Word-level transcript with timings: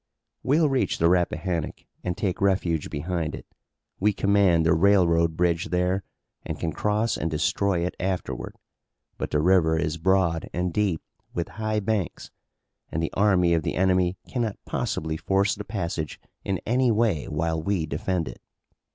"We'll 0.41 0.67
reach 0.67 0.97
the 0.97 1.09
Rappahannock 1.09 1.81
and 2.03 2.17
take 2.17 2.41
refuge 2.41 2.89
behind 2.89 3.35
it. 3.35 3.45
We 3.99 4.13
command 4.13 4.65
the 4.65 4.73
railroad 4.73 5.37
bridge 5.37 5.65
there, 5.65 6.01
and 6.43 6.59
can 6.59 6.71
cross 6.73 7.15
and 7.17 7.29
destroy 7.29 7.85
it 7.85 7.93
afterward. 7.99 8.55
But 9.19 9.29
the 9.29 9.41
river 9.43 9.77
is 9.77 9.99
broad 9.99 10.49
and 10.53 10.73
deep 10.73 11.03
with 11.35 11.49
high 11.49 11.81
banks 11.81 12.31
and 12.91 13.03
the 13.03 13.13
army 13.13 13.53
of 13.53 13.61
the 13.61 13.75
enemy 13.75 14.17
cannot 14.27 14.57
possibly 14.65 15.17
force 15.17 15.53
the 15.53 15.63
passage 15.65 16.19
in 16.43 16.59
any 16.65 16.89
way 16.89 17.27
while 17.27 17.61
we 17.61 17.85
defend 17.85 18.27
it." 18.27 18.41